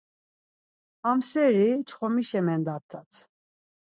Hamseri 1.03 1.69
çxomişa 1.87 2.41
mendaptat. 2.45 3.11